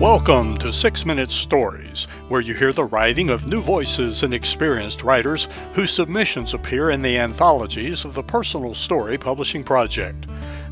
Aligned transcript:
Welcome 0.00 0.58
to 0.58 0.74
Six 0.74 1.06
Minute 1.06 1.30
Stories, 1.30 2.06
where 2.28 2.42
you 2.42 2.52
hear 2.52 2.70
the 2.70 2.84
writing 2.84 3.30
of 3.30 3.46
new 3.46 3.62
voices 3.62 4.24
and 4.24 4.34
experienced 4.34 5.02
writers 5.02 5.48
whose 5.72 5.90
submissions 5.90 6.52
appear 6.52 6.90
in 6.90 7.00
the 7.00 7.16
anthologies 7.16 8.04
of 8.04 8.12
the 8.12 8.22
Personal 8.22 8.74
Story 8.74 9.16
Publishing 9.16 9.64
Project. 9.64 10.26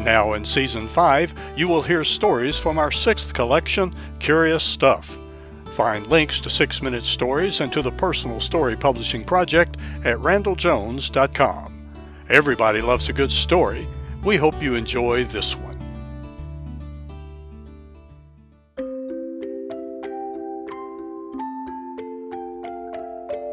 Now, 0.00 0.32
in 0.32 0.46
Season 0.46 0.88
5, 0.88 1.34
you 1.54 1.68
will 1.68 1.82
hear 1.82 2.02
stories 2.02 2.58
from 2.58 2.78
our 2.78 2.90
sixth 2.90 3.34
collection, 3.34 3.92
Curious 4.20 4.64
Stuff. 4.64 5.18
Find 5.66 6.06
links 6.06 6.40
to 6.40 6.48
Six 6.48 6.80
Minute 6.80 7.04
Stories 7.04 7.60
and 7.60 7.70
to 7.74 7.82
the 7.82 7.92
Personal 7.92 8.40
Story 8.40 8.74
Publishing 8.74 9.22
Project 9.22 9.76
at 10.02 10.16
randelljones.com. 10.16 11.92
Everybody 12.30 12.80
loves 12.80 13.10
a 13.10 13.12
good 13.12 13.32
story. 13.32 13.86
We 14.24 14.38
hope 14.38 14.62
you 14.62 14.76
enjoy 14.76 15.24
this 15.24 15.54
one. 15.54 15.69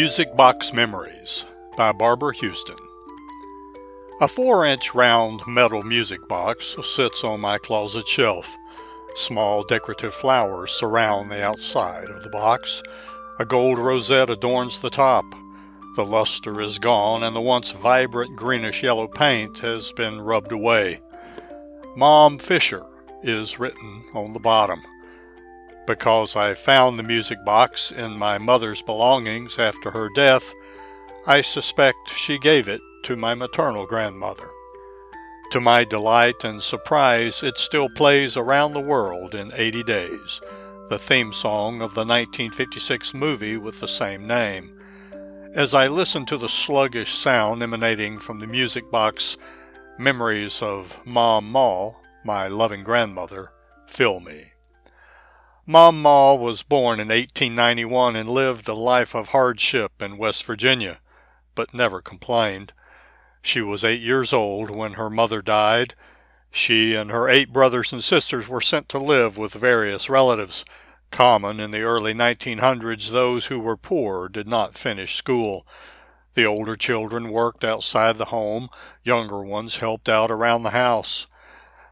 Music 0.00 0.36
Box 0.36 0.72
Memories 0.72 1.44
by 1.76 1.90
Barbara 1.90 2.32
Houston. 2.36 2.76
A 4.20 4.28
four 4.28 4.64
inch 4.64 4.94
round 4.94 5.42
metal 5.48 5.82
music 5.82 6.20
box 6.28 6.76
sits 6.84 7.24
on 7.24 7.40
my 7.40 7.58
closet 7.58 8.06
shelf. 8.06 8.56
Small 9.16 9.64
decorative 9.64 10.14
flowers 10.14 10.70
surround 10.70 11.32
the 11.32 11.42
outside 11.42 12.10
of 12.10 12.22
the 12.22 12.30
box. 12.30 12.80
A 13.40 13.44
gold 13.44 13.80
rosette 13.80 14.30
adorns 14.30 14.78
the 14.78 14.88
top. 14.88 15.24
The 15.96 16.06
luster 16.06 16.60
is 16.60 16.78
gone, 16.78 17.24
and 17.24 17.34
the 17.34 17.40
once 17.40 17.72
vibrant 17.72 18.36
greenish 18.36 18.84
yellow 18.84 19.08
paint 19.08 19.58
has 19.58 19.90
been 19.90 20.20
rubbed 20.20 20.52
away. 20.52 21.00
Mom 21.96 22.38
Fisher 22.38 22.86
is 23.24 23.58
written 23.58 24.04
on 24.14 24.32
the 24.32 24.38
bottom 24.38 24.80
because 25.88 26.36
I 26.36 26.52
found 26.52 26.98
the 26.98 27.02
music 27.02 27.42
box 27.46 27.90
in 27.90 28.18
my 28.18 28.36
mother's 28.36 28.82
belongings 28.82 29.58
after 29.58 29.90
her 29.90 30.10
death, 30.14 30.54
I 31.26 31.40
suspect 31.40 32.10
she 32.10 32.38
gave 32.38 32.68
it 32.68 32.82
to 33.04 33.16
my 33.16 33.34
maternal 33.34 33.86
grandmother. 33.86 34.50
To 35.52 35.62
my 35.62 35.84
delight 35.84 36.44
and 36.44 36.60
surprise, 36.60 37.42
it 37.42 37.56
still 37.56 37.88
plays 37.88 38.36
around 38.36 38.74
the 38.74 38.80
world 38.80 39.34
in 39.34 39.50
80 39.54 39.82
days, 39.84 40.42
the 40.90 40.98
theme 40.98 41.32
song 41.32 41.76
of 41.76 41.94
the 41.94 42.04
1956 42.04 43.14
movie 43.14 43.56
with 43.56 43.80
the 43.80 43.88
same 43.88 44.26
name. 44.26 44.78
As 45.54 45.72
I 45.72 45.86
listen 45.86 46.26
to 46.26 46.36
the 46.36 46.50
sluggish 46.50 47.14
sound 47.14 47.62
emanating 47.62 48.18
from 48.18 48.40
the 48.40 48.46
music 48.46 48.90
box, 48.90 49.38
memories 49.98 50.60
of 50.60 50.98
Mom 51.06 51.50
Maw, 51.50 51.94
my 52.26 52.46
loving 52.46 52.84
grandmother, 52.84 53.52
fill 53.86 54.20
me. 54.20 54.52
Mom 55.70 56.00
Maw 56.00 56.34
was 56.34 56.62
born 56.62 56.98
in 56.98 57.08
1891 57.08 58.16
and 58.16 58.26
lived 58.26 58.66
a 58.68 58.72
life 58.72 59.14
of 59.14 59.28
hardship 59.28 60.00
in 60.00 60.16
West 60.16 60.42
Virginia, 60.44 60.98
but 61.54 61.74
never 61.74 62.00
complained. 62.00 62.72
She 63.42 63.60
was 63.60 63.84
eight 63.84 64.00
years 64.00 64.32
old 64.32 64.70
when 64.70 64.94
her 64.94 65.10
mother 65.10 65.42
died. 65.42 65.92
She 66.50 66.94
and 66.94 67.10
her 67.10 67.28
eight 67.28 67.52
brothers 67.52 67.92
and 67.92 68.02
sisters 68.02 68.48
were 68.48 68.62
sent 68.62 68.88
to 68.88 68.98
live 68.98 69.36
with 69.36 69.52
various 69.52 70.08
relatives. 70.08 70.64
Common 71.10 71.60
in 71.60 71.70
the 71.70 71.82
early 71.82 72.14
1900s, 72.14 73.10
those 73.10 73.46
who 73.46 73.60
were 73.60 73.76
poor 73.76 74.30
did 74.30 74.48
not 74.48 74.78
finish 74.78 75.16
school. 75.16 75.66
The 76.32 76.46
older 76.46 76.76
children 76.76 77.28
worked 77.28 77.62
outside 77.62 78.16
the 78.16 78.32
home, 78.32 78.70
younger 79.04 79.42
ones 79.42 79.76
helped 79.76 80.08
out 80.08 80.30
around 80.30 80.62
the 80.62 80.70
house. 80.70 81.26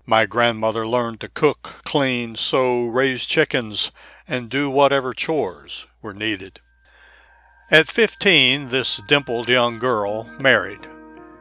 My 0.09 0.25
grandmother 0.25 0.87
learned 0.87 1.19
to 1.21 1.29
cook, 1.29 1.81
clean, 1.85 2.37
sew, 2.37 2.87
raise 2.87 3.27
chickens, 3.27 3.91
and 4.29 4.49
do 4.49 4.71
whatever 4.71 5.13
chores 5.13 5.87
were 6.01 6.15
needed. 6.15 6.61
At 7.73 7.89
15, 7.89 8.69
this 8.69 9.01
dimpled 9.09 9.49
young 9.49 9.81
girl 9.81 10.31
married. 10.39 10.87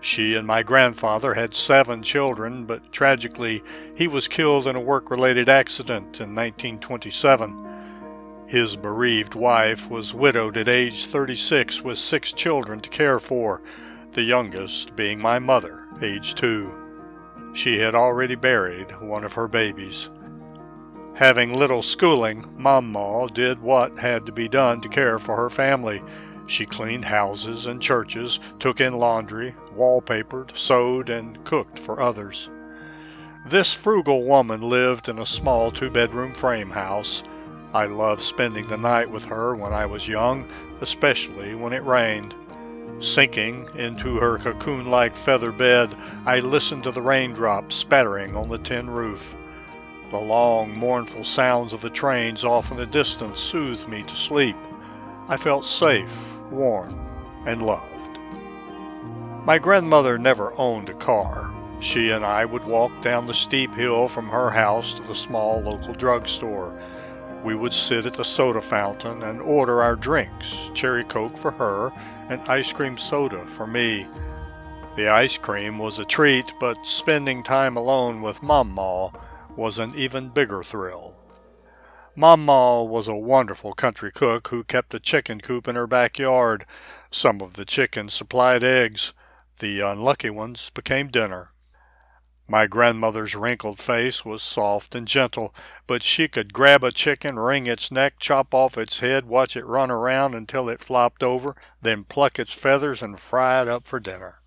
She 0.01 0.33
and 0.33 0.47
my 0.47 0.63
grandfather 0.63 1.35
had 1.35 1.53
seven 1.53 2.01
children, 2.01 2.65
but 2.65 2.91
tragically, 2.91 3.61
he 3.95 4.07
was 4.07 4.27
killed 4.27 4.65
in 4.65 4.75
a 4.75 4.81
work 4.81 5.11
related 5.11 5.47
accident 5.47 6.19
in 6.19 6.33
1927. 6.33 8.47
His 8.47 8.75
bereaved 8.75 9.35
wife 9.35 9.91
was 9.91 10.15
widowed 10.15 10.57
at 10.57 10.67
age 10.67 11.05
36 11.05 11.83
with 11.83 11.99
six 11.99 12.31
children 12.31 12.79
to 12.79 12.89
care 12.89 13.19
for, 13.19 13.61
the 14.13 14.23
youngest 14.23 14.95
being 14.95 15.19
my 15.19 15.37
mother, 15.37 15.85
age 16.01 16.33
2. 16.33 16.84
She 17.55 17.79
had 17.79 17.95
already 17.95 18.35
buried 18.35 18.91
one 18.99 19.23
of 19.23 19.31
her 19.33 19.47
babies. 19.47 20.09
Having 21.13 21.53
little 21.53 21.81
schooling, 21.81 22.43
Mama 22.57 23.29
did 23.33 23.61
what 23.61 23.97
had 23.97 24.25
to 24.25 24.33
be 24.33 24.49
done 24.49 24.81
to 24.81 24.89
care 24.89 25.17
for 25.19 25.37
her 25.37 25.49
family. 25.49 26.03
She 26.47 26.65
cleaned 26.65 27.05
houses 27.05 27.65
and 27.65 27.81
churches, 27.81 28.41
took 28.59 28.81
in 28.81 28.93
laundry, 28.93 29.55
wallpapered, 29.73 30.57
sewed, 30.57 31.09
and 31.09 31.41
cooked 31.45 31.79
for 31.79 32.01
others. 32.01 32.49
This 33.45 33.73
frugal 33.73 34.25
woman 34.25 34.59
lived 34.59 35.07
in 35.07 35.17
a 35.17 35.25
small 35.25 35.71
two 35.71 35.89
bedroom 35.89 36.33
frame 36.33 36.71
house. 36.71 37.23
I 37.73 37.85
loved 37.85 38.21
spending 38.21 38.67
the 38.67 38.77
night 38.77 39.09
with 39.09 39.23
her 39.25 39.55
when 39.55 39.71
I 39.71 39.85
was 39.85 40.09
young, 40.09 40.45
especially 40.81 41.55
when 41.55 41.71
it 41.71 41.85
rained. 41.85 42.35
Sinking 42.99 43.67
into 43.75 44.19
her 44.19 44.37
cocoon 44.37 44.89
like 44.89 45.15
feather 45.15 45.51
bed, 45.51 45.93
I 46.25 46.39
listened 46.39 46.83
to 46.83 46.91
the 46.91 47.01
raindrops 47.01 47.75
spattering 47.75 48.35
on 48.35 48.49
the 48.49 48.57
tin 48.57 48.89
roof. 48.89 49.35
The 50.11 50.17
long, 50.17 50.71
mournful 50.77 51.25
sounds 51.25 51.73
of 51.73 51.81
the 51.81 51.89
trains 51.89 52.43
off 52.43 52.71
in 52.71 52.77
the 52.77 52.85
distance 52.85 53.39
soothed 53.39 53.89
me 53.89 54.03
to 54.03 54.15
sleep. 54.15 54.55
I 55.27 55.35
felt 55.35 55.65
safe, 55.65 56.15
warm, 56.51 56.97
and 57.45 57.61
loved. 57.61 58.17
My 59.45 59.59
grandmother 59.59 60.17
never 60.17 60.53
owned 60.57 60.89
a 60.89 60.93
car. 60.93 61.53
She 61.81 62.11
and 62.11 62.23
I 62.25 62.45
would 62.45 62.63
walk 62.63 63.01
down 63.01 63.27
the 63.27 63.33
steep 63.33 63.73
hill 63.75 64.07
from 64.07 64.29
her 64.29 64.49
house 64.49 64.93
to 64.93 65.03
the 65.03 65.15
small 65.15 65.61
local 65.61 65.93
drugstore. 65.93 66.79
We 67.45 67.53
would 67.53 67.73
sit 67.73 68.07
at 68.07 68.15
the 68.15 68.25
soda 68.25 68.59
fountain 68.59 69.21
and 69.21 69.39
order 69.39 69.83
our 69.83 69.95
drinks 69.95 70.51
cherry 70.73 71.03
coke 71.03 71.37
for 71.37 71.51
her 71.51 71.91
and 72.27 72.41
ice 72.49 72.73
cream 72.73 72.97
soda 72.97 73.45
for 73.45 73.67
me. 73.67 74.07
The 74.95 75.09
ice 75.09 75.37
cream 75.37 75.77
was 75.77 75.99
a 75.99 76.05
treat, 76.05 76.51
but 76.59 76.83
spending 76.83 77.43
time 77.43 77.77
alone 77.77 78.23
with 78.23 78.41
Mama 78.41 79.11
was 79.55 79.77
an 79.77 79.93
even 79.95 80.29
bigger 80.29 80.63
thrill. 80.63 81.19
Mama 82.15 82.83
was 82.83 83.07
a 83.07 83.15
wonderful 83.15 83.73
country 83.73 84.11
cook 84.11 84.47
who 84.47 84.63
kept 84.63 84.95
a 84.95 84.99
chicken 84.99 85.39
coop 85.39 85.67
in 85.67 85.75
her 85.75 85.85
backyard. 85.85 86.65
Some 87.11 87.41
of 87.41 87.53
the 87.53 87.65
chickens 87.65 88.15
supplied 88.15 88.63
eggs. 88.63 89.13
The 89.59 89.81
unlucky 89.81 90.31
ones 90.31 90.71
became 90.73 91.09
dinner. 91.09 91.51
My 92.47 92.67
grandmother's 92.67 93.35
wrinkled 93.35 93.79
face 93.79 94.23
was 94.23 94.43
soft 94.43 94.93
and 94.93 95.07
gentle, 95.07 95.53
but 95.87 96.03
she 96.03 96.27
could 96.27 96.53
grab 96.53 96.83
a 96.83 96.91
chicken, 96.91 97.39
wring 97.39 97.65
its 97.65 97.91
neck, 97.91 98.19
chop 98.19 98.53
off 98.53 98.77
its 98.77 98.99
head, 98.99 99.25
watch 99.25 99.55
it 99.55 99.65
run 99.65 99.89
around 99.89 100.35
until 100.35 100.69
it 100.69 100.79
flopped 100.79 101.23
over, 101.23 101.55
then 101.81 102.03
pluck 102.03 102.37
its 102.37 102.53
feathers 102.53 103.01
and 103.01 103.19
fry 103.19 103.63
it 103.63 103.67
up 103.67 103.87
for 103.87 103.99
dinner. 103.99 104.41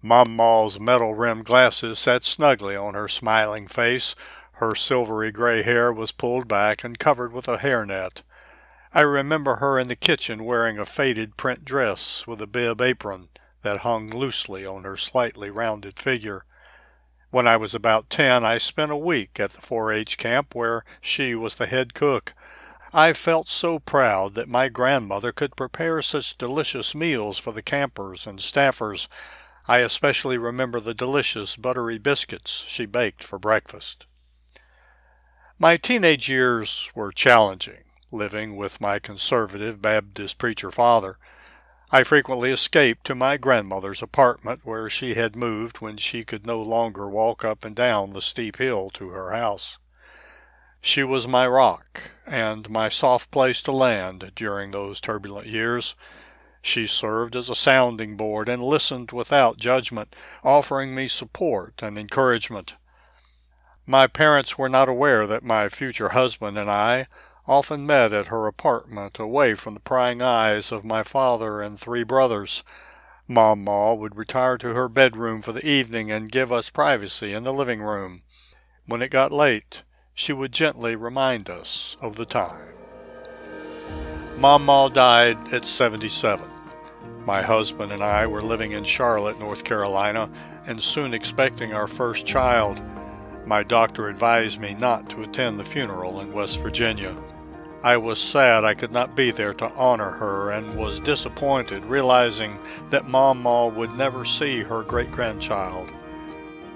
Mama's 0.00 0.80
metal 0.80 1.14
rimmed 1.14 1.44
glasses 1.44 1.98
sat 1.98 2.22
snugly 2.22 2.74
on 2.74 2.94
her 2.94 3.06
smiling 3.06 3.68
face. 3.68 4.14
Her 4.54 4.74
silvery 4.74 5.30
gray 5.30 5.62
hair 5.62 5.92
was 5.92 6.10
pulled 6.10 6.48
back 6.48 6.82
and 6.82 6.98
covered 6.98 7.34
with 7.34 7.48
a 7.48 7.58
hairnet. 7.58 8.22
I 8.94 9.02
remember 9.02 9.56
her 9.56 9.78
in 9.78 9.88
the 9.88 9.96
kitchen 9.96 10.44
wearing 10.44 10.78
a 10.78 10.86
faded 10.86 11.36
print 11.36 11.66
dress 11.66 12.26
with 12.26 12.40
a 12.40 12.46
bib 12.46 12.80
apron 12.80 13.28
that 13.60 13.80
hung 13.80 14.08
loosely 14.08 14.64
on 14.64 14.84
her 14.84 14.96
slightly 14.96 15.50
rounded 15.50 15.98
figure. 15.98 16.46
When 17.32 17.46
I 17.46 17.56
was 17.56 17.72
about 17.72 18.10
10, 18.10 18.44
I 18.44 18.58
spent 18.58 18.92
a 18.92 18.96
week 18.96 19.40
at 19.40 19.52
the 19.52 19.62
4 19.62 19.90
H 19.90 20.18
camp 20.18 20.54
where 20.54 20.84
she 21.00 21.34
was 21.34 21.56
the 21.56 21.64
head 21.64 21.94
cook. 21.94 22.34
I 22.92 23.14
felt 23.14 23.48
so 23.48 23.78
proud 23.78 24.34
that 24.34 24.50
my 24.50 24.68
grandmother 24.68 25.32
could 25.32 25.56
prepare 25.56 26.02
such 26.02 26.36
delicious 26.36 26.94
meals 26.94 27.38
for 27.38 27.50
the 27.50 27.62
campers 27.62 28.26
and 28.26 28.38
staffers. 28.38 29.08
I 29.66 29.78
especially 29.78 30.36
remember 30.36 30.78
the 30.78 30.92
delicious 30.92 31.56
buttery 31.56 31.96
biscuits 31.96 32.66
she 32.68 32.84
baked 32.84 33.24
for 33.24 33.38
breakfast. 33.38 34.04
My 35.58 35.78
teenage 35.78 36.28
years 36.28 36.90
were 36.94 37.12
challenging, 37.12 37.84
living 38.10 38.56
with 38.56 38.78
my 38.78 38.98
conservative 38.98 39.80
Baptist 39.80 40.36
preacher 40.36 40.70
father. 40.70 41.16
I 41.94 42.04
frequently 42.04 42.50
escaped 42.50 43.04
to 43.08 43.14
my 43.14 43.36
grandmother's 43.36 44.00
apartment 44.00 44.62
where 44.64 44.88
she 44.88 45.12
had 45.12 45.36
moved 45.36 45.82
when 45.82 45.98
she 45.98 46.24
could 46.24 46.46
no 46.46 46.62
longer 46.62 47.06
walk 47.06 47.44
up 47.44 47.66
and 47.66 47.76
down 47.76 48.14
the 48.14 48.22
steep 48.22 48.56
hill 48.56 48.88
to 48.94 49.10
her 49.10 49.32
house. 49.32 49.76
She 50.80 51.02
was 51.04 51.28
my 51.28 51.46
rock 51.46 52.00
and 52.26 52.70
my 52.70 52.88
soft 52.88 53.30
place 53.30 53.60
to 53.62 53.72
land 53.72 54.32
during 54.34 54.70
those 54.70 55.02
turbulent 55.02 55.48
years. 55.48 55.94
She 56.62 56.86
served 56.86 57.36
as 57.36 57.50
a 57.50 57.54
sounding 57.54 58.16
board 58.16 58.48
and 58.48 58.62
listened 58.62 59.12
without 59.12 59.58
judgment, 59.58 60.16
offering 60.42 60.94
me 60.94 61.08
support 61.08 61.82
and 61.82 61.98
encouragement. 61.98 62.74
My 63.84 64.06
parents 64.06 64.56
were 64.56 64.70
not 64.70 64.88
aware 64.88 65.26
that 65.26 65.44
my 65.44 65.68
future 65.68 66.08
husband 66.10 66.56
and 66.56 66.70
I 66.70 67.06
often 67.46 67.86
met 67.86 68.12
at 68.12 68.28
her 68.28 68.46
apartment 68.46 69.18
away 69.18 69.54
from 69.54 69.74
the 69.74 69.80
prying 69.80 70.22
eyes 70.22 70.70
of 70.70 70.84
my 70.84 71.02
father 71.02 71.60
and 71.60 71.78
three 71.78 72.04
brothers. 72.04 72.62
Mom-Ma 73.26 73.94
would 73.94 74.16
retire 74.16 74.58
to 74.58 74.74
her 74.74 74.88
bedroom 74.88 75.42
for 75.42 75.52
the 75.52 75.66
evening 75.66 76.10
and 76.10 76.30
give 76.30 76.52
us 76.52 76.70
privacy 76.70 77.32
in 77.32 77.44
the 77.44 77.52
living 77.52 77.80
room. 77.80 78.22
When 78.86 79.02
it 79.02 79.10
got 79.10 79.32
late, 79.32 79.82
she 80.14 80.32
would 80.32 80.52
gently 80.52 80.94
remind 80.94 81.48
us 81.48 81.96
of 82.00 82.16
the 82.16 82.26
time. 82.26 82.68
Mom-Ma 84.36 84.88
died 84.88 85.52
at 85.52 85.64
77. 85.64 86.48
My 87.24 87.42
husband 87.42 87.92
and 87.92 88.02
I 88.02 88.26
were 88.26 88.42
living 88.42 88.72
in 88.72 88.84
Charlotte, 88.84 89.38
North 89.38 89.62
Carolina, 89.64 90.30
and 90.66 90.80
soon 90.80 91.14
expecting 91.14 91.72
our 91.72 91.86
first 91.86 92.26
child. 92.26 92.80
My 93.46 93.62
doctor 93.62 94.08
advised 94.08 94.60
me 94.60 94.74
not 94.74 95.08
to 95.10 95.22
attend 95.22 95.58
the 95.58 95.64
funeral 95.64 96.20
in 96.20 96.32
West 96.32 96.60
Virginia. 96.60 97.16
I 97.84 97.96
was 97.96 98.20
sad 98.20 98.64
I 98.64 98.74
could 98.74 98.92
not 98.92 99.16
be 99.16 99.32
there 99.32 99.54
to 99.54 99.72
honor 99.72 100.10
her 100.10 100.52
and 100.52 100.76
was 100.76 101.00
disappointed 101.00 101.84
realizing 101.84 102.60
that 102.90 103.08
Mom-Ma 103.08 103.66
would 103.66 103.96
never 103.96 104.24
see 104.24 104.62
her 104.62 104.84
great 104.84 105.10
grandchild. 105.10 105.88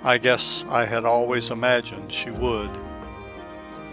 I 0.02 0.18
guess 0.18 0.64
I 0.68 0.84
had 0.84 1.04
always 1.04 1.50
imagined 1.50 2.12
she 2.12 2.32
would. 2.32 2.70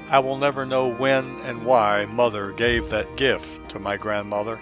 I 0.10 0.18
will 0.20 0.38
never 0.38 0.66
know 0.66 0.88
when 0.88 1.40
and 1.42 1.64
why 1.64 2.08
Mother 2.08 2.52
gave 2.52 2.90
that 2.90 3.16
gift 3.16 3.70
to 3.70 3.80
my 3.80 3.96
grandmother. 3.96 4.60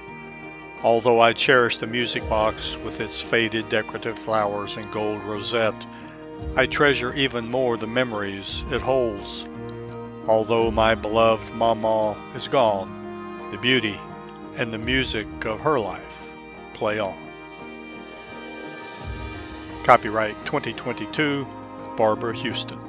Although 0.83 1.21
I 1.21 1.31
cherish 1.31 1.77
the 1.77 1.87
music 1.87 2.27
box 2.27 2.75
with 2.83 2.99
its 2.99 3.21
faded 3.21 3.69
decorative 3.69 4.19
flowers 4.19 4.75
and 4.75 4.91
gold 4.91 5.23
rosette, 5.23 5.85
I 6.57 6.65
treasure 6.65 7.13
even 7.13 7.49
more 7.49 7.77
the 7.77 7.87
memories 7.87 8.65
it 8.71 8.81
holds. 8.81 9.45
Although 10.27 10.69
my 10.69 10.93
beloved 10.93 11.51
Mama 11.53 12.15
is 12.35 12.47
gone, 12.47 13.49
the 13.51 13.57
beauty 13.57 13.99
and 14.55 14.71
the 14.71 14.77
music 14.77 15.27
of 15.45 15.59
her 15.61 15.79
life 15.79 16.27
play 16.73 16.99
on. 16.99 17.17
Copyright 19.83 20.37
2022, 20.45 21.47
Barbara 21.97 22.35
Houston. 22.35 22.79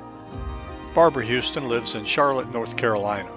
Barbara 0.95 1.25
Houston 1.25 1.69
lives 1.69 1.95
in 1.95 2.05
Charlotte, 2.05 2.53
North 2.53 2.77
Carolina. 2.77 3.33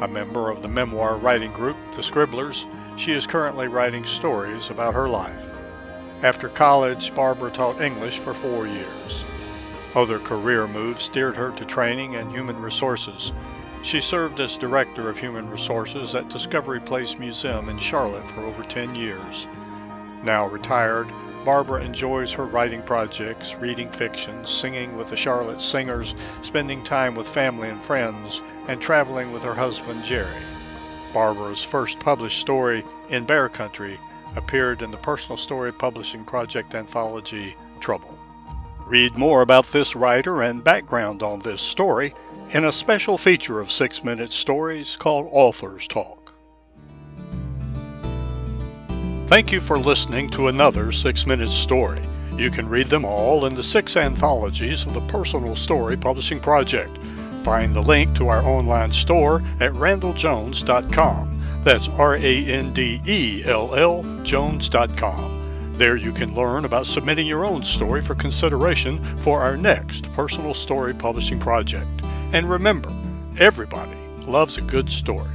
A 0.00 0.08
member 0.08 0.50
of 0.50 0.62
the 0.62 0.68
memoir 0.68 1.18
writing 1.18 1.52
group, 1.52 1.76
The 1.94 2.02
Scribblers, 2.02 2.66
she 2.96 3.12
is 3.12 3.26
currently 3.26 3.68
writing 3.68 4.04
stories 4.04 4.70
about 4.70 4.94
her 4.94 5.08
life. 5.08 5.50
After 6.22 6.48
college, 6.48 7.14
Barbara 7.14 7.50
taught 7.50 7.82
English 7.82 8.20
for 8.20 8.32
four 8.32 8.66
years. 8.66 9.24
Other 9.94 10.18
career 10.18 10.66
moves 10.66 11.04
steered 11.04 11.36
her 11.36 11.52
to 11.52 11.64
training 11.64 12.16
and 12.16 12.30
human 12.30 12.60
resources. 12.60 13.32
She 13.82 14.00
served 14.00 14.40
as 14.40 14.56
Director 14.56 15.08
of 15.08 15.18
Human 15.18 15.48
Resources 15.48 16.14
at 16.14 16.28
Discovery 16.28 16.80
Place 16.80 17.18
Museum 17.18 17.68
in 17.68 17.78
Charlotte 17.78 18.26
for 18.26 18.40
over 18.40 18.62
10 18.64 18.94
years. 18.94 19.46
Now 20.24 20.48
retired, 20.48 21.12
Barbara 21.44 21.84
enjoys 21.84 22.32
her 22.32 22.46
writing 22.46 22.82
projects, 22.82 23.54
reading 23.56 23.92
fiction, 23.92 24.44
singing 24.46 24.96
with 24.96 25.10
the 25.10 25.16
Charlotte 25.16 25.60
Singers, 25.60 26.14
spending 26.40 26.82
time 26.82 27.14
with 27.14 27.28
family 27.28 27.68
and 27.68 27.80
friends, 27.80 28.40
and 28.66 28.80
traveling 28.80 29.30
with 29.30 29.42
her 29.42 29.54
husband 29.54 30.02
Jerry. 30.02 30.42
Barbara's 31.12 31.62
first 31.62 32.00
published 32.00 32.40
story, 32.40 32.82
In 33.10 33.26
Bear 33.26 33.48
Country, 33.48 34.00
appeared 34.34 34.82
in 34.82 34.90
the 34.90 34.96
Personal 34.96 35.36
Story 35.36 35.72
Publishing 35.72 36.24
Project 36.24 36.74
anthology 36.74 37.54
Trouble. 37.78 38.18
Read 38.86 39.16
more 39.16 39.40
about 39.40 39.66
this 39.66 39.96
writer 39.96 40.42
and 40.42 40.62
background 40.62 41.22
on 41.22 41.40
this 41.40 41.62
story 41.62 42.14
in 42.50 42.66
a 42.66 42.72
special 42.72 43.16
feature 43.16 43.60
of 43.60 43.72
Six 43.72 44.04
Minute 44.04 44.32
Stories 44.32 44.94
called 44.96 45.28
Authors 45.32 45.88
Talk. 45.88 46.34
Thank 49.26 49.52
you 49.52 49.60
for 49.60 49.78
listening 49.78 50.28
to 50.30 50.48
another 50.48 50.92
Six 50.92 51.26
Minute 51.26 51.48
Story. 51.48 52.00
You 52.36 52.50
can 52.50 52.68
read 52.68 52.88
them 52.88 53.04
all 53.04 53.46
in 53.46 53.54
the 53.54 53.62
six 53.62 53.96
anthologies 53.96 54.84
of 54.86 54.92
the 54.92 55.00
Personal 55.02 55.56
Story 55.56 55.96
Publishing 55.96 56.40
Project. 56.40 56.98
Find 57.42 57.74
the 57.74 57.82
link 57.82 58.14
to 58.16 58.28
our 58.28 58.42
online 58.42 58.92
store 58.92 59.42
at 59.60 59.72
randelljones.com. 59.72 61.62
That's 61.64 61.88
R 61.88 62.16
A 62.16 62.44
N 62.46 62.74
D 62.74 63.00
E 63.06 63.42
L 63.46 63.74
L 63.74 64.02
Jones.com. 64.22 65.43
There 65.74 65.96
you 65.96 66.12
can 66.12 66.36
learn 66.36 66.64
about 66.64 66.86
submitting 66.86 67.26
your 67.26 67.44
own 67.44 67.64
story 67.64 68.00
for 68.00 68.14
consideration 68.14 69.02
for 69.18 69.40
our 69.40 69.56
next 69.56 70.04
personal 70.12 70.54
story 70.54 70.94
publishing 70.94 71.40
project. 71.40 71.88
And 72.32 72.48
remember, 72.48 72.92
everybody 73.40 73.98
loves 74.20 74.56
a 74.56 74.60
good 74.60 74.88
story. 74.88 75.33